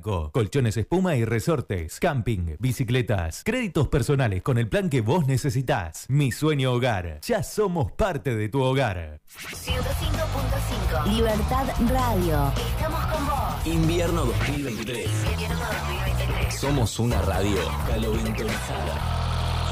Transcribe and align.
Colchones 0.00 0.76
espuma 0.76 1.16
y 1.16 1.24
resortes, 1.24 2.00
camping, 2.00 2.56
bicicletas, 2.58 3.42
créditos 3.44 3.88
personales 3.88 4.42
con 4.42 4.56
el 4.56 4.68
plan 4.68 4.88
que 4.88 5.02
vos 5.02 5.26
necesitas. 5.26 6.06
Mi 6.08 6.32
sueño 6.32 6.72
hogar. 6.72 7.20
Ya 7.22 7.42
somos 7.42 7.92
parte 7.92 8.34
de 8.34 8.48
tu 8.48 8.62
hogar. 8.62 9.20
105.5 9.28 11.14
Libertad 11.14 11.66
Radio. 11.90 12.52
Estamos 12.70 13.06
con 13.06 13.26
vos. 13.26 13.66
Invierno 13.66 14.24
2023. 14.24 15.10
Invierno 15.30 15.60
2023. 15.60 16.54
Somos 16.54 16.98
una 16.98 17.20
radio 17.22 17.58
caloventorizada. 17.86 19.22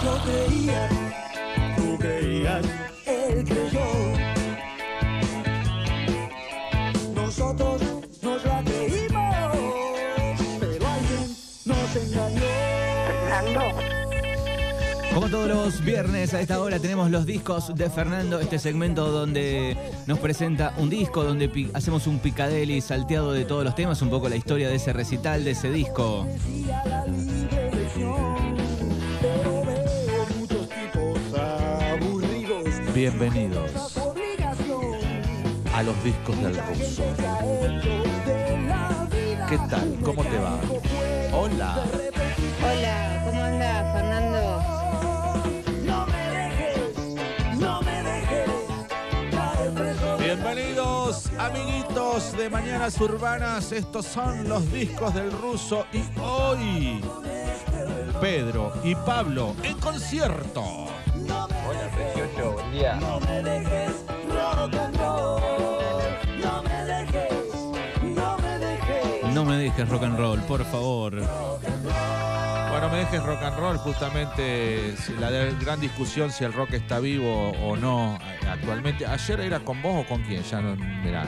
Yo 0.02 0.18
creía, 0.24 0.88
tú 1.76 1.98
creías, 1.98 2.66
él 3.06 3.44
creyó. 3.44 4.19
Como 15.20 15.30
todos 15.30 15.48
los 15.48 15.84
viernes 15.84 16.32
a 16.32 16.40
esta 16.40 16.58
hora 16.62 16.78
tenemos 16.78 17.10
los 17.10 17.26
discos 17.26 17.74
de 17.74 17.90
Fernando, 17.90 18.40
este 18.40 18.58
segmento 18.58 19.10
donde 19.10 19.76
nos 20.06 20.18
presenta 20.18 20.72
un 20.78 20.88
disco, 20.88 21.22
donde 21.22 21.68
hacemos 21.74 22.06
un 22.06 22.20
picadeli 22.20 22.80
salteado 22.80 23.30
de 23.32 23.44
todos 23.44 23.62
los 23.62 23.74
temas, 23.74 24.00
un 24.00 24.08
poco 24.08 24.30
la 24.30 24.36
historia 24.36 24.70
de 24.70 24.76
ese 24.76 24.94
recital, 24.94 25.44
de 25.44 25.50
ese 25.50 25.70
disco. 25.70 26.26
Bienvenidos 32.94 33.70
a 35.74 35.82
los 35.82 36.02
discos 36.02 36.42
del 36.42 36.56
ruso. 36.56 37.02
¿Qué 39.50 39.58
tal? 39.68 39.98
¿Cómo 40.02 40.24
te 40.24 40.38
va? 40.38 40.58
Hola. 41.34 41.84
Hola, 42.62 43.22
¿cómo 43.26 43.42
anda 43.42 43.79
amiguitos 51.40 52.36
de 52.36 52.50
Mañanas 52.50 53.00
Urbanas, 53.00 53.72
estos 53.72 54.04
son 54.04 54.46
los 54.48 54.70
discos 54.70 55.14
del 55.14 55.32
ruso 55.32 55.86
y 55.92 56.02
hoy 56.20 57.00
Pedro 58.20 58.72
y 58.84 58.94
Pablo 58.94 59.54
en 59.62 59.78
concierto. 59.78 60.62
Hola, 60.62 61.90
precioso, 61.94 62.52
buen 62.52 62.72
día. 62.72 62.96
No 62.96 63.20
me 63.20 63.42
dejes 63.42 63.92
rock 64.28 64.74
and 64.74 64.96
roll. 64.98 65.40
No 66.42 66.62
me 66.62 66.84
dejes, 66.84 67.54
no 68.02 68.38
me 68.38 68.58
dejes. 68.58 69.34
No 69.34 69.44
me 69.44 69.56
dejes 69.56 69.88
rock 69.88 70.02
and 70.02 70.18
roll, 70.18 70.40
por 70.40 70.64
favor. 70.64 71.14
Bueno, 72.80 72.94
me 72.94 73.00
dejes 73.00 73.22
rock 73.22 73.42
and 73.42 73.58
roll, 73.58 73.76
justamente 73.76 74.94
la 75.18 75.30
gran 75.30 75.80
discusión 75.80 76.32
si 76.32 76.44
el 76.44 76.54
rock 76.54 76.72
está 76.72 76.98
vivo 76.98 77.50
o 77.50 77.76
no 77.76 78.18
eh, 78.22 78.46
actualmente. 78.48 79.04
Ayer 79.04 79.40
era 79.40 79.60
con 79.60 79.82
vos 79.82 80.02
o 80.02 80.08
con 80.08 80.22
quién, 80.22 80.42
ya 80.42 80.62
no, 80.62 80.76
mirá, 80.76 81.26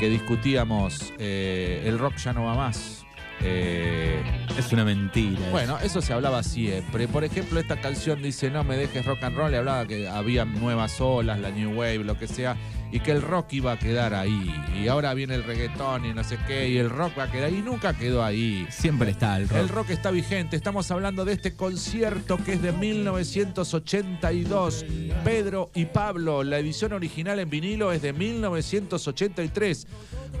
que 0.00 0.08
discutíamos 0.08 1.14
eh, 1.20 1.84
el 1.86 2.00
rock 2.00 2.16
ya 2.16 2.32
no 2.32 2.46
va 2.46 2.56
más. 2.56 3.06
Eh, 3.44 4.24
Es 4.58 4.72
una 4.72 4.84
mentira. 4.84 5.38
Bueno, 5.52 5.78
eso 5.78 6.02
se 6.02 6.14
hablaba 6.14 6.42
siempre. 6.42 7.06
Por 7.06 7.22
ejemplo, 7.22 7.60
esta 7.60 7.80
canción 7.80 8.20
dice 8.20 8.50
No 8.50 8.64
me 8.64 8.76
dejes 8.76 9.06
rock 9.06 9.22
and 9.22 9.36
roll. 9.36 9.52
Le 9.52 9.58
hablaba 9.58 9.86
que 9.86 10.08
había 10.08 10.44
nuevas 10.44 11.00
olas, 11.00 11.38
la 11.38 11.50
New 11.50 11.78
Wave, 11.78 11.98
lo 11.98 12.18
que 12.18 12.26
sea, 12.26 12.56
y 12.92 13.00
que 13.00 13.10
el 13.10 13.22
rock 13.22 13.54
iba 13.54 13.72
a 13.72 13.78
quedar 13.78 14.14
ahí. 14.14 14.54
Y 14.78 14.86
ahora 14.88 15.14
viene 15.14 15.34
el 15.34 15.44
reggaetón 15.44 16.04
y 16.04 16.12
no 16.12 16.22
sé 16.22 16.38
qué, 16.46 16.68
y 16.68 16.76
el 16.76 16.90
rock 16.90 17.18
va 17.18 17.22
a 17.24 17.30
quedar 17.30 17.46
ahí. 17.46 17.56
Y 17.58 17.62
nunca 17.62 17.94
quedó 17.94 18.22
ahí. 18.22 18.66
Siempre 18.70 19.10
está 19.10 19.38
el 19.38 19.48
rock. 19.48 19.58
El 19.58 19.70
rock 19.70 19.88
está 19.90 20.10
vigente. 20.10 20.56
Estamos 20.56 20.90
hablando 20.90 21.24
de 21.24 21.32
este 21.32 21.56
concierto 21.56 22.36
que 22.36 22.52
es 22.52 22.60
de 22.62 22.72
1982. 22.72 24.84
Pedro 25.24 25.70
y 25.74 25.86
Pablo. 25.86 26.44
La 26.44 26.58
edición 26.58 26.92
original 26.92 27.40
en 27.40 27.48
vinilo 27.48 27.92
es 27.92 28.02
de 28.02 28.12
1983. 28.12 29.86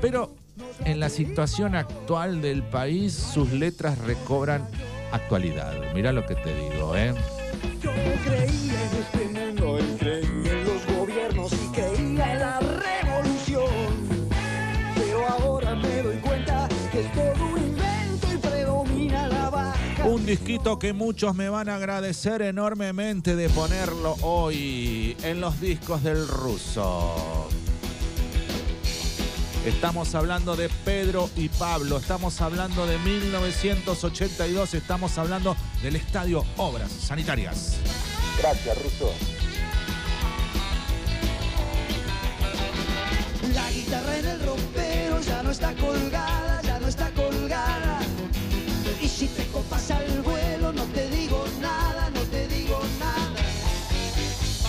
Pero 0.02 0.34
en 0.84 1.00
la 1.00 1.08
situación 1.08 1.74
actual 1.74 2.42
del 2.42 2.62
país, 2.62 3.14
sus 3.14 3.50
letras 3.52 3.96
recobran 3.98 4.68
actualidad. 5.10 5.72
Mirá 5.94 6.12
lo 6.12 6.26
que 6.26 6.34
te 6.34 6.54
digo, 6.54 6.94
¿eh? 6.96 7.14
Yo 7.80 7.92
creía 8.24 8.44
en 8.44 8.98
este 8.98 9.31
disquito 20.32 20.78
que 20.78 20.94
muchos 20.94 21.34
me 21.34 21.50
van 21.50 21.68
a 21.68 21.74
agradecer 21.74 22.40
enormemente 22.40 23.36
de 23.36 23.50
ponerlo 23.50 24.16
hoy 24.22 25.14
en 25.22 25.42
los 25.42 25.60
discos 25.60 26.02
del 26.02 26.26
ruso. 26.26 27.48
Estamos 29.66 30.14
hablando 30.14 30.56
de 30.56 30.70
Pedro 30.86 31.28
y 31.36 31.50
Pablo, 31.50 31.98
estamos 31.98 32.40
hablando 32.40 32.86
de 32.86 32.96
1982, 33.00 34.72
estamos 34.72 35.18
hablando 35.18 35.54
del 35.82 35.96
estadio 35.96 36.46
Obras 36.56 36.90
Sanitarias. 36.90 37.76
Gracias, 38.38 38.82
Ruso. 38.82 39.12
La 43.52 43.70
guitarra 43.70 44.18
en 44.18 44.28
el 44.28 44.46
rompero 44.46 45.20
ya 45.20 45.42
no 45.42 45.50
está 45.50 45.74
colgada, 45.74 46.62
ya 46.62 46.80
no 46.80 46.88
está 46.88 47.10
colgada. 47.10 47.31
Al 49.90 50.22
vuelo, 50.22 50.72
no 50.72 50.84
te 50.84 51.08
digo 51.10 51.44
nada, 51.60 52.08
no 52.10 52.20
te 52.20 52.46
digo 52.48 52.80
nada. 52.98 53.34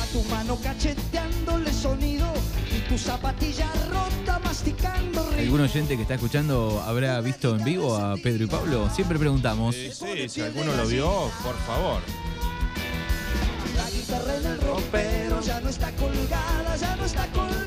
A 0.01 0.05
tu 0.11 0.23
mano 0.23 0.57
cacheteándole 0.61 1.71
sonido 1.71 2.33
y 2.75 2.79
tu 2.89 2.97
zapatilla 2.97 3.71
rota 3.89 4.39
masticando 4.39 5.23
ritmo. 5.29 5.39
¿Algún 5.39 5.61
oyente 5.61 5.95
que 5.95 6.01
está 6.01 6.15
escuchando 6.15 6.83
habrá 6.85 7.21
visto 7.21 7.55
en 7.55 7.63
vivo 7.63 7.95
a 7.95 8.17
Pedro 8.17 8.43
y 8.43 8.47
Pablo? 8.47 8.89
Siempre 8.93 9.17
preguntamos. 9.19 9.75
Sí, 9.75 9.91
sí, 9.93 10.29
si 10.29 10.41
alguno 10.41 10.73
lo 10.73 10.85
vio, 10.87 11.31
por 11.43 11.55
favor. 11.67 12.01
La 13.77 13.89
guitarra 13.89 14.35
en 14.35 14.45
el 14.45 14.61
rompero 14.61 15.41
ya 15.41 15.61
no 15.61 15.69
está 15.69 15.91
colgada, 15.91 16.75
ya 16.75 16.95
no 16.95 17.05
está 17.05 17.27
colgada. 17.27 17.62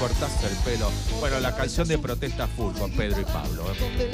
Cortaste 0.00 0.46
el 0.46 0.56
pelo. 0.64 0.90
Bueno, 1.20 1.38
la 1.40 1.54
canción 1.54 1.86
de 1.86 1.98
protesta 1.98 2.48
full 2.48 2.72
con 2.74 2.90
Pedro 2.92 3.20
y 3.20 3.24
Pablo. 3.24 3.70
¿eh? 3.70 4.10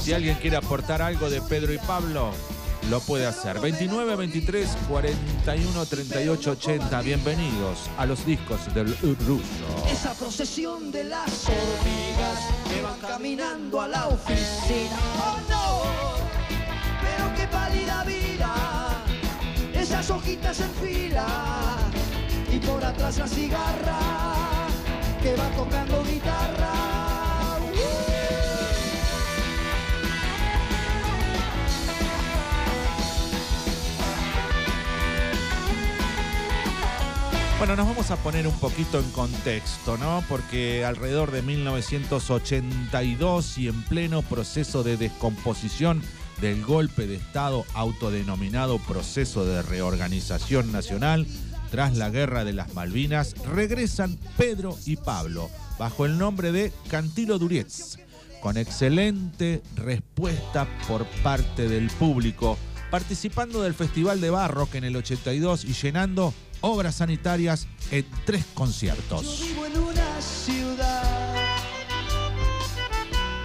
Si 0.00 0.14
alguien 0.14 0.36
quiere 0.36 0.56
aportar 0.56 1.02
algo 1.02 1.28
de 1.28 1.42
Pedro 1.42 1.74
y 1.74 1.78
Pablo, 1.78 2.30
lo 2.88 2.98
puede 3.00 3.26
hacer. 3.26 3.60
29, 3.60 4.16
23, 4.16 4.68
41, 4.88 5.84
38, 5.84 6.50
80. 6.52 7.02
Bienvenidos 7.02 7.90
a 7.98 8.06
los 8.06 8.24
discos 8.24 8.74
del 8.74 8.96
ruso. 8.96 9.44
Esa 9.86 10.14
procesión 10.14 10.90
de 10.90 11.04
las 11.04 11.44
hormigas 11.44 12.38
que 12.72 12.80
van 12.80 12.98
caminando 12.98 13.82
a 13.82 13.88
la 13.88 14.08
oficina. 14.08 14.96
¡Oh 15.18 15.38
no! 15.50 15.82
Pero 17.02 17.34
qué 17.36 17.46
pálida 17.48 18.02
vida, 18.04 19.04
esas 19.74 20.08
hojitas 20.08 20.58
en 20.60 20.70
fila 20.76 21.26
y 22.50 22.58
por 22.60 22.82
atrás 22.82 23.18
la 23.18 23.28
cigarra 23.28 24.51
que 25.22 25.36
va 25.36 25.48
tocando 25.50 26.02
guitarra. 26.04 26.72
Bueno, 37.58 37.76
nos 37.76 37.86
vamos 37.86 38.10
a 38.10 38.16
poner 38.16 38.48
un 38.48 38.58
poquito 38.58 38.98
en 38.98 39.08
contexto, 39.12 39.96
¿no? 39.96 40.24
Porque 40.28 40.84
alrededor 40.84 41.30
de 41.30 41.42
1982 41.42 43.58
y 43.58 43.68
en 43.68 43.80
pleno 43.84 44.22
proceso 44.22 44.82
de 44.82 44.96
descomposición 44.96 46.02
del 46.40 46.64
golpe 46.64 47.06
de 47.06 47.14
Estado 47.14 47.64
autodenominado 47.74 48.80
proceso 48.80 49.44
de 49.44 49.62
reorganización 49.62 50.72
nacional, 50.72 51.28
tras 51.72 51.96
la 51.96 52.10
guerra 52.10 52.44
de 52.44 52.52
las 52.52 52.74
Malvinas, 52.74 53.34
regresan 53.46 54.18
Pedro 54.36 54.78
y 54.84 54.96
Pablo 54.96 55.50
bajo 55.78 56.04
el 56.04 56.18
nombre 56.18 56.52
de 56.52 56.70
Cantilo 56.90 57.38
Durietz, 57.38 57.96
con 58.42 58.58
excelente 58.58 59.62
respuesta 59.74 60.68
por 60.86 61.06
parte 61.22 61.70
del 61.70 61.88
público, 61.88 62.58
participando 62.90 63.62
del 63.62 63.72
Festival 63.72 64.20
de 64.20 64.28
Barrock 64.28 64.74
en 64.74 64.84
el 64.84 64.96
82 64.96 65.64
y 65.64 65.72
llenando 65.72 66.34
obras 66.60 66.96
sanitarias 66.96 67.66
en 67.90 68.04
tres 68.26 68.44
Yo 68.44 68.54
conciertos. 68.54 69.40
vivo 69.40 69.64
en 69.64 69.78
una 69.78 70.20
ciudad 70.20 71.34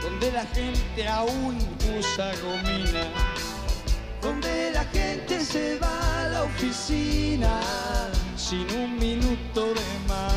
donde 0.01 0.31
la 0.33 0.45
gente 0.47 1.07
aún 1.07 1.57
usa 1.97 2.33
gomina, 2.43 3.07
donde 4.21 4.71
la 4.73 4.83
gente 4.83 5.39
se 5.45 5.79
va 5.79 6.25
a 6.25 6.27
la 6.27 6.43
oficina 6.43 7.61
sin 8.49 8.65
un 8.77 8.97
minuto 8.97 9.73
de 9.73 10.07
más. 10.07 10.33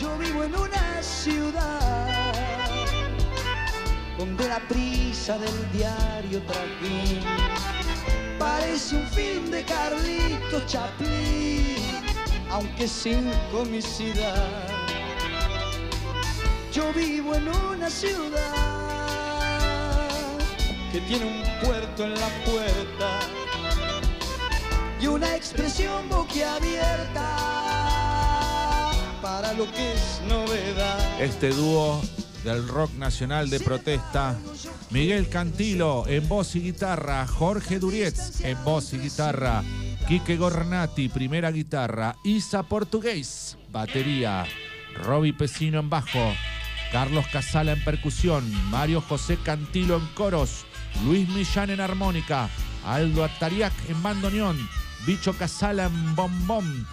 Yo 0.00 0.16
vivo 0.16 0.44
en 0.44 0.54
una 0.56 1.02
ciudad 1.02 2.32
donde 4.16 4.48
la 4.48 4.58
prisa 4.68 5.36
del 5.36 5.72
diario 5.72 6.40
trajín 6.44 7.20
parece 8.38 8.96
un 8.96 9.06
film 9.08 9.50
de 9.50 9.64
Carlitos 9.64 10.64
Chaplin, 10.66 11.76
aunque 12.50 12.88
sin 12.88 13.30
comicidad. 13.52 14.48
Yo 16.72 16.90
vivo 16.94 17.34
en 17.34 17.48
una 17.48 17.90
ciudad 17.90 18.38
que 20.90 21.00
tiene 21.02 21.26
un 21.26 21.42
puerto 21.66 22.04
en 22.04 22.14
la 22.14 22.28
puerta 22.46 23.35
y 25.06 25.08
una 25.08 25.36
expresión 25.36 26.08
boquiabierta 26.08 27.36
para 29.22 29.52
lo 29.52 29.70
que 29.72 29.92
es 29.92 30.20
novedad. 30.28 31.20
Este 31.20 31.50
dúo 31.50 32.00
del 32.44 32.66
rock 32.66 32.92
nacional 32.94 33.48
de 33.50 33.60
protesta, 33.60 34.36
Miguel 34.90 35.28
Cantilo 35.28 36.04
en 36.06 36.28
voz 36.28 36.56
y 36.56 36.60
guitarra, 36.60 37.26
Jorge 37.26 37.78
Durietz 37.78 38.40
en 38.42 38.62
voz 38.64 38.92
y 38.92 38.98
guitarra, 38.98 39.62
Quique 40.08 40.36
Gornati, 40.36 41.08
primera 41.08 41.50
guitarra, 41.50 42.16
Isa 42.24 42.62
Portugués, 42.64 43.56
batería, 43.70 44.44
Roby 45.04 45.32
Pesino 45.32 45.80
en 45.80 45.90
bajo, 45.90 46.32
Carlos 46.92 47.26
Casala 47.32 47.72
en 47.72 47.84
percusión, 47.84 48.50
Mario 48.70 49.00
José 49.00 49.38
Cantilo 49.42 49.96
en 49.96 50.06
coros, 50.14 50.64
Luis 51.04 51.28
Millán 51.28 51.70
en 51.70 51.80
armónica, 51.80 52.48
Aldo 52.84 53.24
Atariac 53.24 53.72
en 53.88 54.02
bandoneón, 54.02 54.56
Bicho 55.04 55.32
Casala 55.34 55.84
en 55.84 56.14
bombón, 56.16 56.86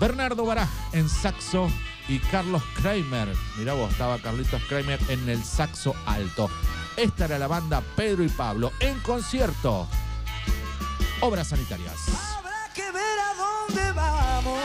Bernardo 0.00 0.44
Baraj 0.44 0.68
en 0.92 1.08
saxo 1.08 1.68
y 2.08 2.18
Carlos 2.18 2.62
Kramer. 2.76 3.28
Mirá 3.58 3.74
vos, 3.74 3.90
estaba 3.90 4.18
Carlitos 4.18 4.62
Kramer 4.68 4.98
en 5.08 5.28
el 5.28 5.42
saxo 5.44 5.94
alto. 6.06 6.50
Esta 6.96 7.26
era 7.26 7.38
la 7.38 7.46
banda 7.46 7.82
Pedro 7.94 8.24
y 8.24 8.28
Pablo 8.28 8.72
en 8.80 8.98
concierto. 9.00 9.86
Obras 11.20 11.48
sanitarias. 11.48 11.96
Habrá 12.36 12.70
que 12.74 12.90
ver 12.90 13.18
a 13.18 13.34
dónde 13.34 13.92
vamos, 13.92 14.60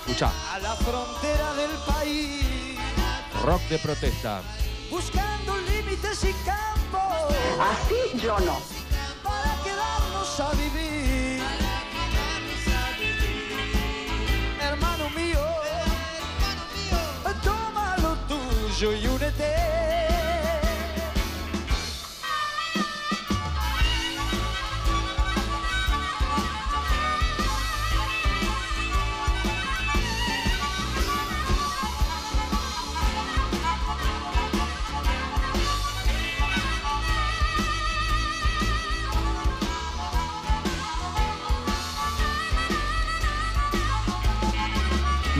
Escucha, 0.00 0.30
a 0.52 0.58
la 0.58 0.74
frontera 0.74 1.54
del 1.54 1.70
país, 1.86 2.78
rock 3.44 3.62
de 3.68 3.78
protesta. 3.78 4.42
buscando 4.90 5.56
límites 5.58 6.24
y 6.24 6.32
campos. 6.44 7.34
Así 7.60 8.18
yo 8.20 8.38
no. 8.40 8.79
Para 10.36 10.52
quedarnos 11.90 12.64
a 12.70 12.90
vivir. 12.96 13.42
Hermano 14.60 15.10
mío, 15.10 15.44
toma 17.42 17.96
lo 17.98 18.16
tuyo 18.28 18.92
y 18.92 19.06
únete. 19.06 20.09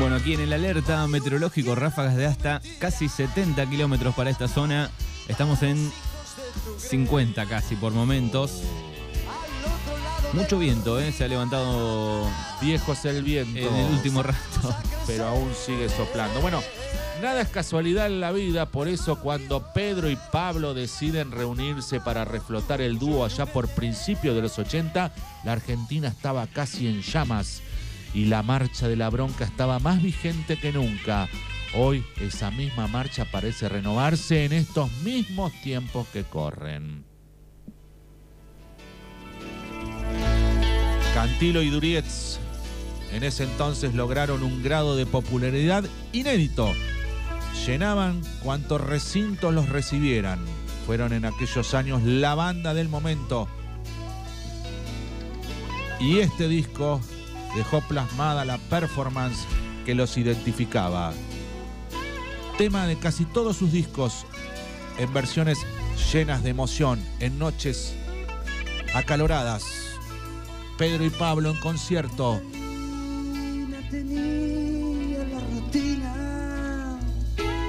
Bueno, 0.01 0.17
aquí 0.17 0.33
en 0.33 0.41
el 0.41 0.53
alerta 0.55 1.07
meteorológico, 1.09 1.75
ráfagas 1.75 2.17
de 2.17 2.25
hasta 2.25 2.63
casi 2.79 3.07
70 3.07 3.69
kilómetros 3.69 4.15
para 4.15 4.31
esta 4.31 4.49
zona. 4.49 4.91
Estamos 5.29 5.63
en 5.63 5.93
50 6.79 7.45
casi 7.45 7.77
por 7.77 7.93
momentos. 7.93 8.63
Mucho 10.33 10.59
viento, 10.59 10.99
¿eh? 10.99 11.13
Se 11.13 11.25
ha 11.25 11.29
levantado 11.29 12.27
Viejo 12.63 12.95
es 12.95 13.05
el 13.05 13.23
viento. 13.23 13.59
en 13.59 13.75
el 13.77 13.93
último 13.93 14.23
rato. 14.23 14.75
pero 15.07 15.27
aún 15.27 15.53
sigue 15.55 15.91
soplando. 15.91 16.41
Bueno, 16.41 16.63
nada 17.21 17.43
es 17.43 17.49
casualidad 17.49 18.07
en 18.07 18.21
la 18.21 18.33
vida, 18.33 18.71
por 18.71 18.89
eso 18.89 19.21
cuando 19.21 19.71
Pedro 19.75 20.09
y 20.09 20.17
Pablo 20.33 20.73
deciden 20.73 21.31
reunirse 21.31 22.01
para 22.01 22.25
reflotar 22.25 22.81
el 22.81 22.99
dúo 22.99 23.23
allá 23.23 23.45
por 23.45 23.69
principios 23.69 24.35
de 24.35 24.41
los 24.41 24.59
80, 24.59 25.13
la 25.45 25.53
Argentina 25.53 26.09
estaba 26.09 26.47
casi 26.47 26.89
en 26.89 27.03
llamas 27.03 27.61
y 28.15 28.27
la 28.27 28.43
marcha 28.43 28.89
de 28.89 28.97
la 28.97 29.11
bronca 29.11 29.45
estaba 29.45 29.79
más 29.79 30.03
vigente 30.03 30.59
que 30.59 30.73
nunca. 30.73 31.29
Hoy 31.75 32.05
esa 32.21 32.51
misma 32.51 32.89
marcha 32.89 33.25
parece 33.25 33.69
renovarse 33.69 34.45
en 34.45 34.53
estos 34.53 34.91
mismos 35.03 35.53
tiempos 35.63 36.07
que 36.09 36.25
corren. 36.25 37.05
Cantilo 41.15 41.63
y 41.63 41.71
Durietz 41.71 42.39
en 43.13 43.25
ese 43.25 43.45
entonces 43.45 43.95
lograron 43.95 44.43
un 44.43 44.63
grado 44.63 44.97
de 44.97 45.07
popularidad 45.07 45.85
inédito. 46.13 46.73
Llenaban 47.67 48.23
cuantos 48.43 48.81
recintos 48.81 49.53
los 49.53 49.69
recibieran. 49.69 50.39
Fueron 50.87 51.13
en 51.13 51.25
aquellos 51.25 51.75
años 51.75 52.03
la 52.05 52.35
banda 52.35 52.73
del 52.73 52.89
momento. 52.89 53.49
Y 55.99 56.19
este 56.21 56.49
disco 56.49 57.01
dejó 57.57 57.81
plasmada 57.83 58.45
la 58.45 58.59
performance 58.59 59.47
que 59.85 59.95
los 59.95 60.17
identificaba. 60.17 61.13
Tema 62.59 62.87
de 62.87 62.97
casi 62.97 63.25
todos 63.25 63.57
sus 63.57 63.73
discos 63.73 64.27
en 64.99 65.13
versiones 65.13 65.59
llenas 66.13 66.43
de 66.43 66.51
emoción, 66.51 67.01
en 67.21 67.39
noches 67.39 67.95
acaloradas. 68.95 69.65
Pedro 70.77 71.05
y 71.05 71.11
Pablo 71.11 71.51
en 71.51 71.57
concierto. 71.57 72.41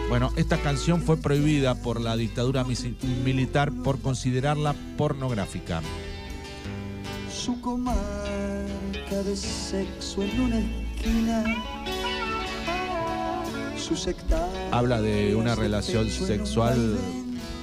Bueno, 0.10 0.34
esta 0.36 0.58
canción 0.58 1.02
fue 1.02 1.16
prohibida 1.16 1.76
por 1.76 2.02
la 2.02 2.18
dictadura 2.18 2.66
militar 3.24 3.72
por 3.72 4.02
considerarla 4.02 4.76
pornográfica. 4.98 5.82
Su 7.34 7.62
de 9.12 9.36
sexo 9.36 10.24
en 10.24 10.40
una 10.40 10.60
esquina. 10.60 11.44
Habla 14.72 15.02
de 15.02 15.36
una 15.36 15.54
relación 15.54 16.10
sexual 16.10 16.98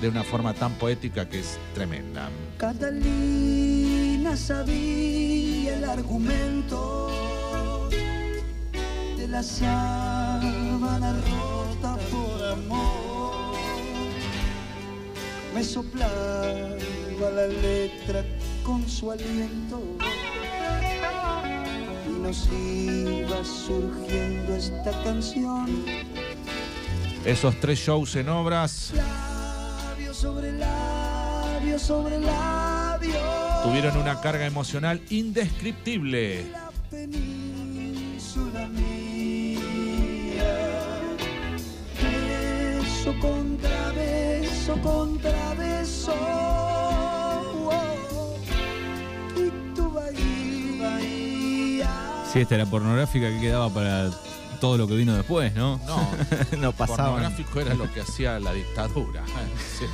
de 0.02 0.08
una 0.08 0.24
forma 0.24 0.52
tan 0.52 0.74
poética 0.74 1.26
que 1.26 1.40
es 1.40 1.58
tremenda. 1.74 2.28
Catalina 2.58 4.36
sabía 4.36 5.78
el 5.78 5.84
argumento 5.84 7.08
de 9.16 9.26
la 9.26 9.42
sábana 9.42 11.14
rota 11.14 11.96
por 12.10 12.44
amor. 12.44 13.56
Me 15.54 15.64
soplaba 15.64 16.76
la 17.34 17.46
letra 17.46 18.22
con 18.62 18.86
su 18.86 19.10
aliento 19.10 19.80
iba 22.30 23.42
surgiendo 23.44 24.54
esta 24.54 24.90
canción. 25.02 25.84
Esos 27.24 27.58
tres 27.60 27.78
shows 27.78 28.16
en 28.16 28.28
obras 28.28 28.92
Labio 28.94 30.14
sobre 30.14 30.52
labio 30.52 31.78
sobre 31.78 32.20
labio. 32.20 33.18
tuvieron 33.62 33.96
una 33.96 34.20
carga 34.20 34.46
emocional 34.46 35.00
indescriptible. 35.10 36.50
la 36.52 36.70
península 36.90 38.68
mía. 38.68 39.58
Beso 42.02 43.14
contra 43.20 43.92
beso 43.92 44.80
contra 44.82 45.54
beso. 45.54 46.67
Sí, 52.38 52.42
esta 52.42 52.54
era 52.54 52.66
pornográfica 52.66 53.30
que 53.30 53.40
quedaba 53.40 53.68
para 53.68 54.10
todo 54.60 54.78
lo 54.78 54.86
que 54.86 54.94
vino 54.94 55.12
después, 55.16 55.52
¿no? 55.56 55.80
No, 55.88 56.08
no 56.60 56.70
pasaban. 56.72 57.14
pornográfico 57.14 57.60
era 57.60 57.74
lo 57.74 57.92
que 57.92 58.00
hacía 58.02 58.38
la 58.38 58.52
dictadura. 58.52 59.24
Sí. 59.76 59.86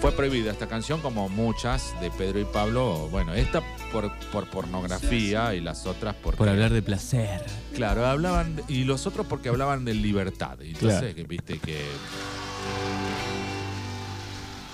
Fue 0.00 0.10
prohibida 0.12 0.52
esta 0.52 0.66
canción 0.68 1.02
como 1.02 1.28
muchas 1.28 1.94
de 2.00 2.10
Pedro 2.12 2.40
y 2.40 2.46
Pablo. 2.46 3.08
Bueno, 3.10 3.34
esta 3.34 3.62
por, 3.92 4.10
por 4.32 4.48
pornografía 4.48 5.54
y 5.54 5.60
las 5.60 5.84
otras 5.84 6.14
por... 6.14 6.36
Por 6.36 6.48
hablar 6.48 6.72
de 6.72 6.80
placer. 6.80 7.44
Claro, 7.74 8.06
hablaban, 8.06 8.62
y 8.68 8.84
los 8.84 9.06
otros 9.06 9.26
porque 9.26 9.50
hablaban 9.50 9.84
de 9.84 9.92
libertad. 9.92 10.56
Y 10.62 10.68
Entonces, 10.70 10.98
Claro. 11.00 11.14
que 11.14 11.24
viste 11.24 11.58
que. 11.58 11.84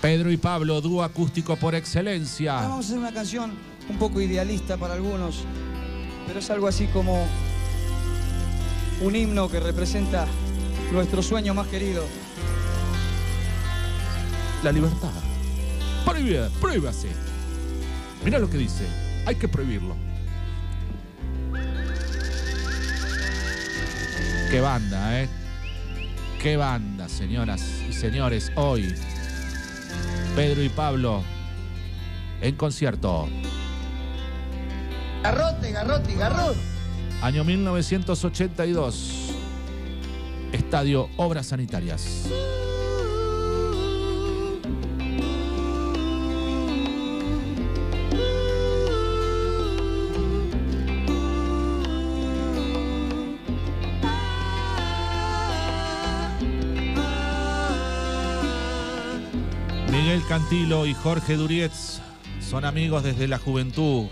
Pedro 0.00 0.30
y 0.30 0.36
Pablo, 0.36 0.80
dúo 0.80 1.02
acústico 1.02 1.56
por 1.56 1.74
excelencia. 1.74 2.54
Vamos 2.54 2.76
a 2.76 2.88
hacer 2.88 2.98
una 2.98 3.12
canción 3.12 3.52
un 3.90 3.98
poco 3.98 4.20
idealista 4.20 4.76
para 4.76 4.94
algunos, 4.94 5.44
pero 6.26 6.38
es 6.38 6.48
algo 6.50 6.68
así 6.68 6.86
como 6.86 7.26
un 9.00 9.16
himno 9.16 9.48
que 9.48 9.58
representa 9.58 10.26
nuestro 10.92 11.22
sueño 11.22 11.54
más 11.54 11.66
querido. 11.66 12.04
La 14.62 14.70
libertad. 14.70 15.10
Prohibida, 16.04 16.48
prohíbase. 16.60 17.08
Mira 18.24 18.38
lo 18.38 18.48
que 18.48 18.58
dice. 18.58 18.86
Hay 19.26 19.34
que 19.34 19.48
prohibirlo. 19.48 19.96
Qué 24.50 24.60
banda, 24.60 25.20
¿eh? 25.20 25.28
Qué 26.40 26.56
banda, 26.56 27.08
señoras 27.08 27.62
y 27.88 27.92
señores. 27.92 28.52
Hoy, 28.54 28.94
Pedro 30.36 30.62
y 30.62 30.68
Pablo 30.68 31.22
en 32.40 32.54
concierto. 32.56 33.28
Garrote, 35.22 35.70
garrote, 35.70 36.14
garrote. 36.14 36.58
Año 37.22 37.44
1982. 37.44 39.34
Estadio 40.52 41.08
Obras 41.16 41.46
Sanitarias. 41.46 42.26
Miguel 59.90 60.22
Cantilo 60.28 60.86
y 60.86 60.94
Jorge 60.94 61.36
Durietz 61.36 62.00
son 62.40 62.64
amigos 62.64 63.02
desde 63.04 63.28
la 63.28 63.38
juventud. 63.38 64.06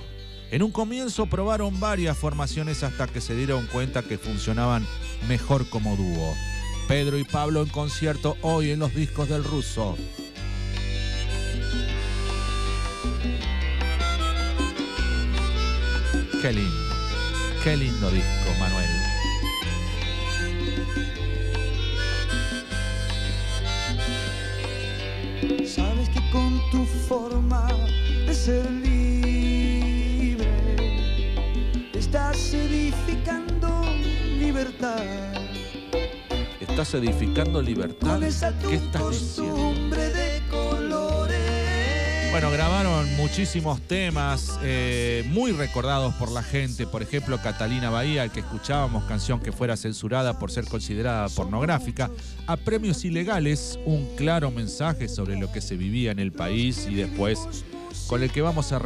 En 0.50 0.62
un 0.62 0.71
comienzo 0.71 1.26
probaron 1.26 1.78
varias 1.78 2.17
formaciones 2.17 2.83
hasta 2.83 3.07
que 3.07 3.21
se 3.21 3.35
dieron 3.35 3.67
cuenta 3.67 4.02
que 4.02 4.17
funcionaban 4.17 4.87
mejor 5.28 5.69
como 5.69 5.95
dúo. 5.95 6.35
Pedro 6.88 7.19
y 7.19 7.25
Pablo 7.25 7.62
en 7.62 7.69
concierto 7.69 8.35
hoy 8.40 8.71
en 8.71 8.78
los 8.78 8.95
discos 8.95 9.28
del 9.28 9.45
ruso. 9.45 9.99
Qué 16.40 16.52
lindo, 16.52 16.95
qué 17.62 17.76
lindo 17.76 18.11
disco, 18.11 18.55
Manuel. 18.59 18.88
Sabes 25.67 26.09
que 26.09 26.31
con 26.31 26.59
tu 26.71 26.87
forma 26.87 27.69
de 28.26 28.35
ser 28.35 28.71
libre 28.71 28.98
estás 32.49 32.55
edificando 32.55 33.85
libertad. 34.38 35.05
¿Estás 36.61 36.95
edificando 36.95 37.61
libertad? 37.61 38.21
¿Qué 38.21 38.26
estás 38.28 38.59
diciendo? 38.62 38.99
costumbre 38.99 40.09
de 40.09 40.40
colores. 40.50 41.38
Bueno, 42.31 42.50
grabaron 42.50 43.07
muchísimos 43.17 43.83
temas 43.83 44.59
eh, 44.62 45.25
muy 45.28 45.52
recordados 45.52 46.14
por 46.14 46.31
la 46.31 46.43
gente. 46.43 46.87
Por 46.87 47.02
ejemplo, 47.02 47.38
Catalina 47.43 47.90
Bahía, 47.90 48.25
el 48.25 48.31
que 48.31 48.40
escuchábamos, 48.40 49.05
canción 49.05 49.40
que 49.40 49.52
fuera 49.52 49.76
censurada 49.76 50.38
por 50.38 50.50
ser 50.50 50.64
considerada 50.67 51.28
pornográfica. 51.28 52.11
A 52.47 52.57
premios 52.57 53.05
ilegales, 53.05 53.78
un 53.85 54.17
claro 54.17 54.50
mensaje 54.50 55.09
sobre 55.09 55.38
lo 55.38 55.52
que 55.52 55.61
se 55.61 55.76
vivía 55.76 56.12
en 56.12 56.19
el 56.19 56.33
país 56.33 56.87
y 56.88 56.95
después 56.95 57.47
con 58.07 58.23
el 58.23 58.31
que 58.31 58.43
vamos 58.43 58.73
a, 58.73 58.81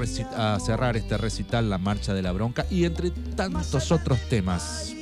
a 0.54 0.60
cerrar 0.60 0.96
este 0.96 1.18
recital, 1.18 1.68
La 1.68 1.78
Marcha 1.78 2.14
de 2.14 2.22
la 2.22 2.32
Bronca, 2.32 2.66
y 2.70 2.84
entre 2.84 3.10
tantos 3.10 3.92
otros 3.92 4.18
temas. 4.28 4.94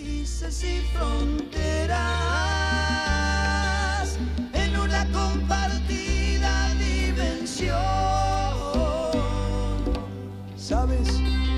Sabes 10.57 11.09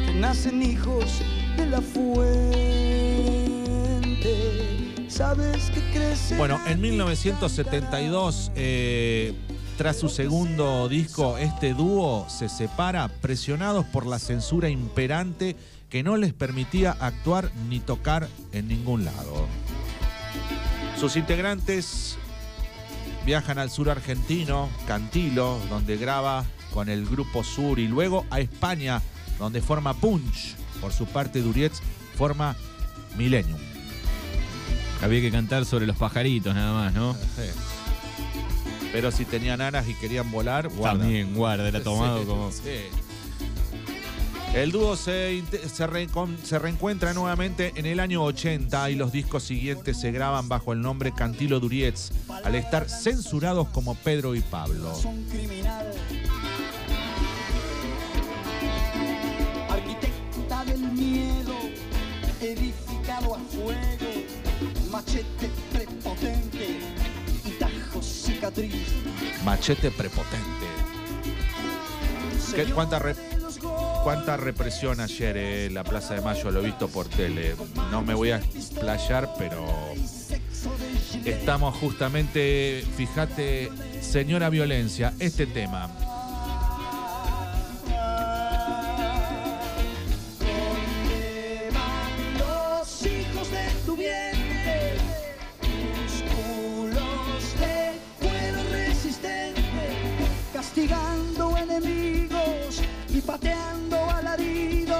que 0.06 0.14
nacen 0.14 0.62
hijos 0.62 1.20
de 1.56 1.66
la 1.66 1.82
fuente. 1.82 2.72
Sabes 5.08 5.70
que 5.70 5.80
crecen. 5.92 6.38
Bueno, 6.38 6.58
en 6.66 6.80
1972, 6.80 8.52
eh, 8.56 9.34
tras 9.82 9.96
su 9.96 10.08
segundo 10.08 10.88
disco, 10.88 11.38
este 11.38 11.74
dúo 11.74 12.24
se 12.28 12.48
separa 12.48 13.08
presionados 13.08 13.84
por 13.84 14.06
la 14.06 14.20
censura 14.20 14.68
imperante 14.68 15.56
que 15.90 16.04
no 16.04 16.16
les 16.16 16.32
permitía 16.32 16.92
actuar 17.00 17.50
ni 17.68 17.80
tocar 17.80 18.28
en 18.52 18.68
ningún 18.68 19.04
lado. 19.04 19.48
Sus 21.00 21.16
integrantes 21.16 22.16
viajan 23.26 23.58
al 23.58 23.70
sur 23.70 23.90
argentino, 23.90 24.68
Cantilo, 24.86 25.58
donde 25.68 25.96
graba 25.96 26.44
con 26.72 26.88
el 26.88 27.04
grupo 27.04 27.42
Sur, 27.42 27.80
y 27.80 27.88
luego 27.88 28.24
a 28.30 28.38
España, 28.38 29.02
donde 29.40 29.60
forma 29.60 29.94
Punch. 29.94 30.54
Por 30.80 30.92
su 30.92 31.06
parte, 31.06 31.42
Durietz 31.42 31.80
forma 32.16 32.54
Millennium. 33.18 33.58
Había 35.02 35.20
que 35.20 35.32
cantar 35.32 35.64
sobre 35.64 35.88
los 35.88 35.96
pajaritos 35.96 36.54
nada 36.54 36.72
más, 36.72 36.94
¿no? 36.94 37.14
Sí. 37.14 37.81
Pero 38.92 39.10
si 39.10 39.24
tenían 39.24 39.60
alas 39.60 39.88
y 39.88 39.94
querían 39.94 40.30
volar, 40.30 40.68
guarda. 40.68 40.98
También, 41.00 41.34
guarda, 41.34 41.66
era 41.68 41.82
tomado 41.82 42.20
Sí, 42.20 42.26
como. 42.26 42.52
sí. 42.52 42.60
El 44.54 44.70
dúo 44.70 44.96
se, 44.96 45.42
se, 45.50 45.86
se 46.44 46.58
reencuentra 46.58 47.14
nuevamente 47.14 47.72
en 47.76 47.86
el 47.86 47.98
año 48.00 48.22
80 48.22 48.90
y 48.90 48.96
los 48.96 49.10
discos 49.10 49.44
siguientes 49.44 49.98
se 49.98 50.12
graban 50.12 50.46
bajo 50.50 50.74
el 50.74 50.82
nombre 50.82 51.10
Cantilo 51.14 51.58
Durietz, 51.58 52.10
al 52.44 52.54
estar 52.56 52.86
censurados 52.90 53.68
como 53.68 53.94
Pedro 53.94 54.34
y 54.34 54.40
Pablo. 54.42 54.92
Machete 69.52 69.90
prepotente. 69.90 70.66
¿Qué- 72.56 72.72
cuánta, 72.72 72.98
re- 72.98 73.14
cuánta 74.02 74.38
represión 74.38 74.98
ayer 74.98 75.36
eh, 75.36 75.66
en 75.66 75.74
la 75.74 75.84
Plaza 75.84 76.14
de 76.14 76.22
Mayo? 76.22 76.50
Lo 76.50 76.60
he 76.60 76.64
visto 76.64 76.88
por 76.88 77.06
tele. 77.06 77.54
No 77.90 78.00
me 78.00 78.14
voy 78.14 78.30
a 78.30 78.36
explayar, 78.38 79.28
pero 79.36 79.62
estamos 81.26 81.76
justamente, 81.76 82.82
fíjate, 82.96 83.70
señora 84.00 84.48
violencia, 84.48 85.12
este 85.18 85.44
tema. 85.46 85.90
Pateando 103.26 103.96
alaridos. 104.10 104.98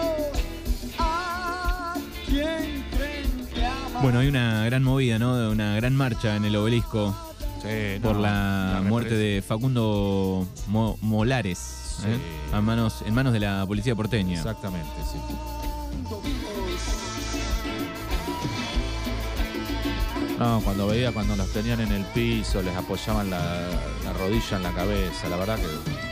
¿A 0.99 1.95
quién 2.27 2.85
creen 2.97 3.49
que 3.55 3.65
ama? 3.67 4.01
Bueno, 4.03 4.19
hay 4.21 4.29
una 4.29 4.65
gran 4.65 4.83
movida, 4.83 5.19
¿no? 5.19 5.51
Una 5.51 5.75
gran 5.77 5.95
marcha 5.97 6.37
en 6.37 6.45
el 6.45 6.57
obelisco 6.57 7.15
Sí, 7.63 8.01
por 8.03 8.17
no, 8.17 8.23
la, 8.23 8.83
muerte 8.85 9.15
de 9.15 9.41
Facundo 9.43 10.47
Mo- 10.69 10.99
Molares. 11.01 11.59
Sí. 12.01 12.09
¿eh? 12.09 12.19
A 12.53 12.61
manos, 12.61 13.03
en 13.07 13.15
manos 13.15 13.33
de 13.33 13.39
la 13.41 13.65
policía 13.67 13.95
porteña. 13.95 14.39
Exactamente, 14.39 14.91
sí. 15.11 15.19
No, 20.39 20.61
cuando 20.65 20.89
veía 20.89 21.13
cuando 21.13 21.37
los 21.37 21.53
tenían 21.53 21.81
en 21.81 21.93
el 21.93 22.05
piso, 22.07 22.63
les 22.63 22.75
apoyaban 22.77 23.31
la, 23.31 23.69
la 24.05 24.13
rodilla 24.13 24.57
en 24.57 24.63
la 24.65 24.73
cabeza, 24.73 25.29
la 25.29 25.37
verdad 25.37 25.57
que. 25.59 26.12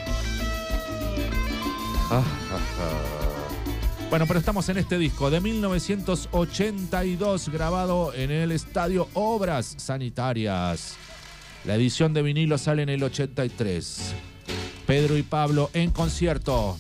Bueno, 4.11 4.27
pero 4.27 4.41
estamos 4.41 4.69
en 4.69 4.79
este 4.79 4.99
disco 4.99 5.31
de 5.31 5.41
1982, 5.41 7.49
grabado 7.49 8.13
en 8.13 8.33
el 8.33 8.51
estadio 8.51 9.07
Obras 9.15 9.77
Sanitarias. 9.79 10.97
La 11.65 11.77
edición 11.77 12.13
de 12.13 12.23
vinilo 12.23 12.59
sale 12.59 12.83
en 12.83 12.89
el 12.89 13.05
83. 13.05 14.15
Pedro 14.85 15.17
y 15.17 15.23
Pablo 15.23 15.71
en 15.75 15.93
concierto. 15.93 16.77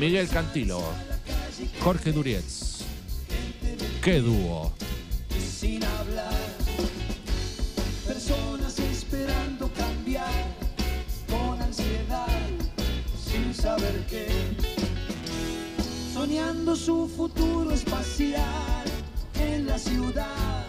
Miguel 0.00 0.28
Cantilo, 0.28 0.80
Jorge 1.82 2.12
Durietz. 2.12 2.84
¡Qué 4.02 4.20
dúo! 4.20 4.72
Soñando 16.28 16.76
su 16.76 17.08
futuro 17.08 17.72
espacial. 17.72 18.84
en 19.34 19.66
la 19.66 19.78
ciudad 19.78 20.66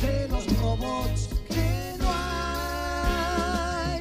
de 0.00 0.26
los 0.28 0.46
robots 0.60 1.28
que 1.46 1.94
no 1.98 2.06
hay. 2.10 4.00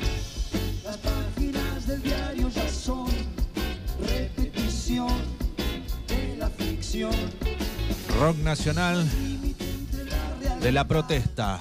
Las 0.85 0.97
páginas 0.97 1.87
del 1.87 2.01
diario 2.03 2.47
ya 2.47 2.69
son 2.69 3.09
repetición 3.99 5.11
de 6.07 6.37
la 6.37 6.49
ficción. 6.51 7.11
Rock 8.17 8.37
nacional 8.37 9.05
de 10.61 10.71
la 10.71 10.87
protesta. 10.87 11.59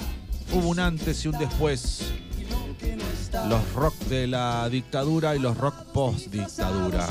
Hubo 0.52 0.68
un 0.68 0.78
antes 0.78 1.24
y 1.24 1.28
un 1.28 1.38
después. 1.38 2.12
Los 3.48 3.72
rock 3.72 3.96
de 4.04 4.28
la 4.28 4.68
dictadura 4.68 5.34
y 5.34 5.40
los 5.40 5.56
rock 5.58 5.74
post 5.92 6.28
dictadura. 6.28 7.08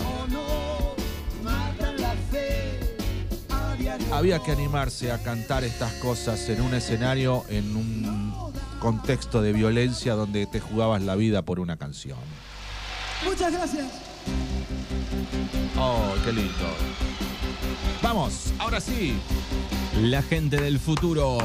Había 4.12 4.40
que 4.40 4.52
animarse 4.52 5.12
a 5.12 5.22
cantar 5.22 5.64
estas 5.64 5.94
cosas 5.94 6.48
en 6.50 6.62
un 6.62 6.74
escenario, 6.74 7.44
en 7.50 7.76
un 7.76 8.34
contexto 8.80 9.42
de 9.42 9.52
violencia 9.52 10.14
donde 10.14 10.46
te 10.46 10.60
jugabas 10.60 11.02
la 11.02 11.16
vida 11.16 11.42
por 11.42 11.60
una 11.60 11.78
canción. 11.78 12.20
Muchas 13.24 13.52
gracias. 13.52 13.88
Oh, 15.78 16.14
qué 16.24 16.32
lindo. 16.32 16.52
Vamos, 18.02 18.54
ahora 18.60 18.80
sí. 18.80 19.16
La 20.02 20.22
gente 20.22 20.62
del 20.62 20.80
futuro. 20.80 21.38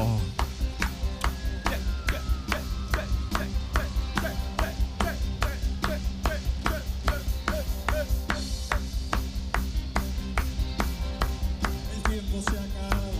Se 12.41 12.57
acaba, 12.57 13.11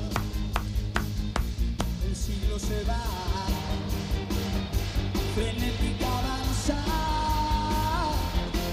el 2.07 2.15
siglo 2.15 2.57
se 2.57 2.83
va, 2.85 3.03
frenética 5.35 6.07
avanza, 6.19 6.79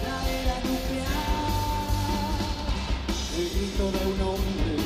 la 0.04 0.18
era 0.40 0.56
nuclear. 0.64 2.38
El 3.36 3.48
grito 3.50 3.84
de 3.92 4.02
un 4.06 4.20
hombre 4.22 4.76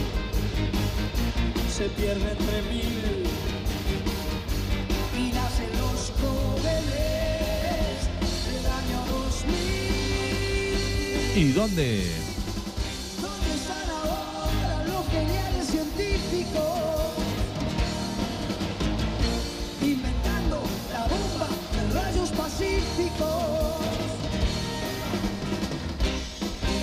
se 1.71 1.85
pierde 1.91 2.29
entre 2.33 2.63
mil 2.63 3.27
y 5.17 5.33
nacen 5.33 5.71
los 5.79 6.13
jóvenes 6.21 7.97
del 8.49 8.67
año 8.67 8.99
2000. 11.37 11.37
¿Y? 11.37 11.53
¿Dónde 11.53 12.32
pacíficos. 22.63 23.77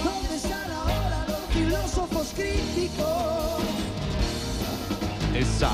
¿Dónde 0.03 0.35
están 0.35 0.71
ahora 0.71 1.25
los 1.27 1.55
filósofos 1.55 2.27
críticos? 2.35 3.63
Esa. 5.35 5.71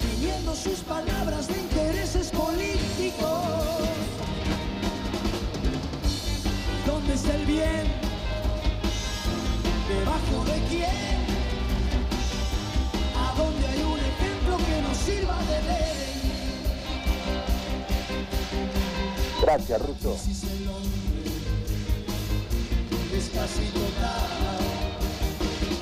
Teniendo 0.00 0.54
sus 0.54 0.80
palabras 0.80 1.48
de 1.48 1.60
intereses 1.60 2.30
políticos. 2.30 3.88
¿Dónde 6.86 7.14
está 7.14 7.34
el 7.34 7.46
bien? 7.46 7.92
¿Debajo 9.88 10.44
de 10.46 10.62
quién? 10.68 11.13
Gracias, 19.44 19.82
Russo. 19.82 20.16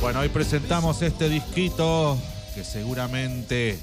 Bueno, 0.00 0.18
hoy 0.18 0.28
presentamos 0.30 1.00
este 1.00 1.28
disquito 1.28 2.18
que 2.56 2.64
seguramente 2.64 3.78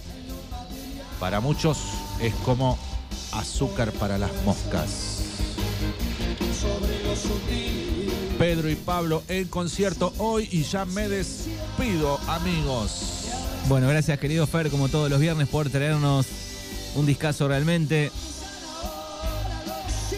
para 1.18 1.39
muchos 1.39 1.78
es 2.22 2.34
como 2.44 2.78
azúcar 3.32 3.94
para 3.94 4.18
las 4.18 4.34
moscas. 4.44 4.89
Sobre 6.60 7.02
lo 7.04 7.15
sutil. 7.15 8.12
Pedro 8.38 8.70
y 8.70 8.76
Pablo 8.76 9.24
en 9.30 9.48
concierto 9.48 10.12
hoy 10.18 10.50
y 10.52 10.63
ya 10.63 10.84
me 10.84 11.08
despido, 11.08 12.20
amigos. 12.28 13.28
Bueno, 13.70 13.88
gracias 13.88 14.20
querido 14.20 14.46
Fer, 14.46 14.70
como 14.70 14.89
todos 14.89 15.10
los 15.10 15.22
viernes, 15.22 15.48
por 15.48 15.70
traernos 15.70 16.26
un 16.96 17.06
discazo 17.06 17.48
realmente. 17.48 18.12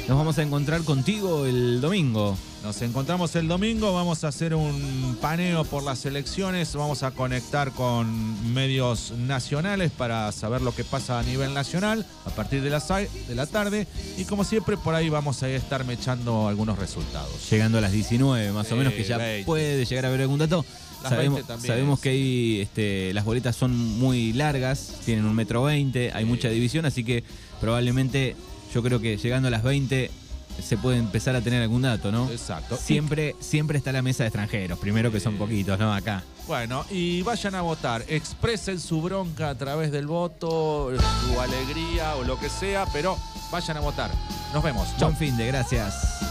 Nos 0.07 0.17
vamos 0.17 0.37
a 0.37 0.43
encontrar 0.43 0.83
contigo 0.83 1.45
el 1.45 1.79
domingo. 1.79 2.37
Nos 2.63 2.81
encontramos 2.81 3.35
el 3.35 3.47
domingo, 3.47 3.93
vamos 3.93 4.23
a 4.23 4.27
hacer 4.27 4.53
un 4.53 5.17
paneo 5.19 5.63
por 5.63 5.81
las 5.83 6.05
elecciones, 6.05 6.75
vamos 6.75 7.01
a 7.01 7.11
conectar 7.11 7.71
con 7.71 8.53
medios 8.53 9.13
nacionales 9.17 9.91
para 9.91 10.31
saber 10.31 10.61
lo 10.61 10.75
que 10.75 10.83
pasa 10.83 11.19
a 11.19 11.23
nivel 11.23 11.55
nacional 11.55 12.05
a 12.25 12.29
partir 12.29 12.61
de 12.61 12.79
seis 12.79 13.09
de 13.27 13.35
la 13.35 13.47
tarde 13.47 13.87
y 14.17 14.25
como 14.25 14.43
siempre 14.43 14.77
por 14.77 14.93
ahí 14.93 15.09
vamos 15.09 15.41
a 15.41 15.49
estar 15.49 15.85
mechando 15.85 16.47
algunos 16.47 16.77
resultados. 16.77 17.49
Llegando 17.49 17.79
a 17.79 17.81
las 17.81 17.91
19, 17.91 18.51
más 18.51 18.71
o 18.71 18.75
menos, 18.75 18.93
que 18.93 19.03
ya 19.03 19.17
20. 19.17 19.45
puede 19.45 19.83
llegar 19.85 20.05
a 20.05 20.09
haber 20.09 20.21
algún 20.21 20.39
dato. 20.39 20.63
Las 21.01 21.13
sabemos 21.13 21.35
20 21.37 21.47
también. 21.47 21.73
sabemos 21.73 21.99
que 21.99 22.09
ahí 22.09 22.61
este, 22.61 23.11
las 23.13 23.25
boletas 23.25 23.55
son 23.55 23.75
muy 23.75 24.33
largas, 24.33 24.93
tienen 25.03 25.25
un 25.25 25.35
metro 25.35 25.63
20, 25.63 26.11
hay 26.13 26.25
mucha 26.25 26.49
división, 26.49 26.85
así 26.85 27.03
que 27.03 27.23
probablemente 27.59 28.35
yo 28.73 28.81
creo 28.83 28.99
que 28.99 29.17
llegando 29.17 29.47
a 29.47 29.51
las 29.51 29.63
20 29.63 30.11
se 30.61 30.77
puede 30.77 30.97
empezar 30.97 31.35
a 31.35 31.41
tener 31.41 31.61
algún 31.61 31.81
dato, 31.81 32.11
¿no? 32.11 32.29
Exacto. 32.29 32.77
Siempre, 32.77 33.35
siempre 33.39 33.77
está 33.77 33.91
la 33.91 34.01
mesa 34.01 34.23
de 34.23 34.27
extranjeros, 34.27 34.77
primero 34.79 35.11
que 35.11 35.19
son 35.19 35.37
poquitos, 35.37 35.77
¿no? 35.79 35.93
Acá. 35.93 36.23
Bueno, 36.47 36.85
y 36.89 37.21
vayan 37.21 37.55
a 37.55 37.61
votar, 37.61 38.03
expresen 38.07 38.79
su 38.79 39.01
bronca 39.01 39.49
a 39.49 39.55
través 39.55 39.91
del 39.91 40.07
voto, 40.07 40.91
su 41.25 41.39
alegría 41.39 42.15
o 42.15 42.23
lo 42.23 42.39
que 42.39 42.49
sea, 42.49 42.85
pero 42.91 43.17
vayan 43.51 43.77
a 43.77 43.79
votar. 43.79 44.11
Nos 44.53 44.63
vemos. 44.63 44.87
Chau. 44.97 45.09
Buen 45.09 45.17
fin 45.17 45.37
de, 45.37 45.47
gracias. 45.47 46.30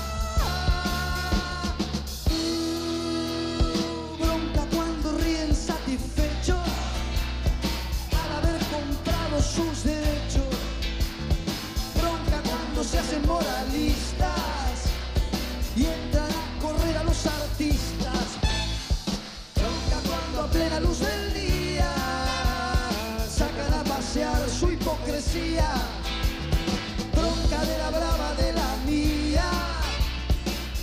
Bronca 27.14 27.64
de 27.64 27.79
la 27.79 27.90
brava 27.90 28.35
de 28.35 28.53
la 28.53 28.77
mía 28.85 29.45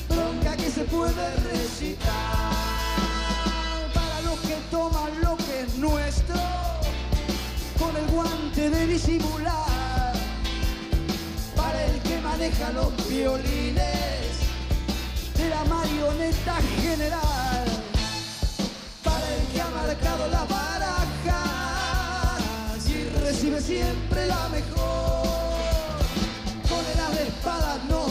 bronca 0.08 0.56
que 0.56 0.72
se 0.72 0.86
puede 0.86 1.36
recitar. 1.52 2.14
Para 3.94 4.22
los 4.22 4.40
que 4.40 4.56
toman 4.72 5.22
lo 5.22 5.36
que 5.36 5.64
es 5.64 5.76
nuestro 5.76 6.40
con 7.78 7.94
el 7.98 8.08
guante 8.08 8.70
de 8.70 8.88
disimular. 8.88 10.14
Para 11.54 11.84
el 11.84 12.00
que 12.04 12.18
maneja 12.22 12.72
los 12.72 12.96
violines 13.10 14.32
de 15.36 15.50
la 15.50 15.66
marioneta 15.66 16.56
general. 16.82 17.66
Para 19.04 19.36
el 19.36 19.48
que 19.48 19.62
ha 19.62 19.70
marcado 19.72 20.30
barajas 20.30 20.48
y 20.48 20.77
recibe 23.38 23.62
siempre 23.62 24.26
la 24.26 24.50
mejor. 24.50 25.28
Con 26.68 26.84
de 27.16 27.28
espadas 27.28 27.84
nos 27.88 28.07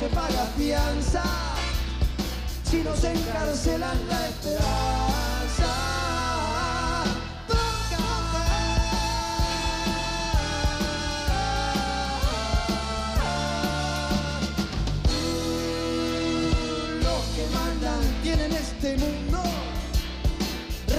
se 0.00 0.06
paga 0.06 0.46
fianza, 0.56 1.22
si 2.64 2.78
nos 2.78 3.04
encarcelan 3.04 3.98
la 4.08 4.28
esperanza. 4.28 5.70
Los 17.02 17.22
que 17.34 17.46
mandan 17.54 18.22
tienen 18.22 18.52
este 18.52 18.96
mundo 18.96 19.42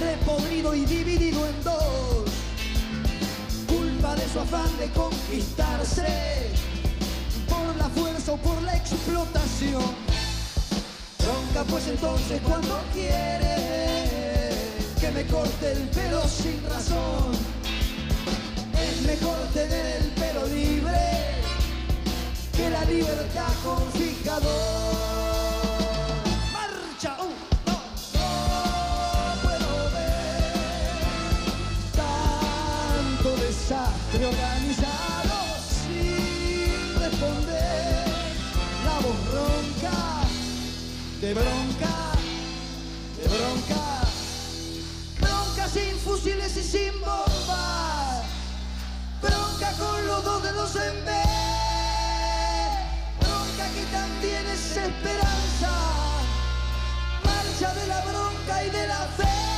repodrido 0.00 0.76
y 0.76 0.84
dividido 0.84 1.44
en 1.48 1.64
dos. 1.64 2.30
Culpa 3.66 4.14
de 4.14 4.28
su 4.28 4.38
afán 4.38 4.70
de 4.78 4.88
conquistarse 4.90 6.51
fuerza 7.94 8.36
por 8.36 8.60
la 8.62 8.76
explotación. 8.76 9.82
Bronca 11.18 11.64
pues 11.70 11.88
entonces 11.88 12.40
cuando 12.42 12.80
quiere 12.92 13.56
que 15.00 15.10
me 15.10 15.26
corte 15.26 15.72
el 15.72 15.88
pelo 15.88 16.22
sin 16.28 16.62
razón. 16.68 17.32
Es 18.74 19.02
mejor 19.06 19.38
tener 19.52 20.02
el 20.02 20.08
pelo 20.10 20.46
libre 20.46 21.00
que 22.56 22.70
la 22.70 22.84
libertad 22.84 23.52
con 23.64 23.92
fijador. 23.92 24.91
Bronca, 41.34 42.12
de 43.16 43.28
bronca, 43.28 44.02
bronca 45.20 45.68
sin 45.68 45.96
fusiles 45.98 46.56
y 46.56 46.62
sin 46.62 47.00
bombas, 47.00 48.24
bronca 49.22 49.72
con 49.78 50.06
los 50.06 50.24
dos 50.24 50.42
dedos 50.42 50.76
en 50.76 51.04
vez 51.04 51.22
bronca 53.20 53.68
que 53.74 53.84
también 53.92 54.46
es 54.46 54.76
esperanza, 54.76 55.72
marcha 57.24 57.74
de 57.74 57.86
la 57.86 58.00
bronca 58.02 58.64
y 58.64 58.70
de 58.70 58.86
la 58.86 58.98
fe. 59.16 59.51